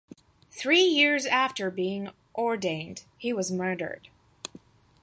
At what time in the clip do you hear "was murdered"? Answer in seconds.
3.33-4.09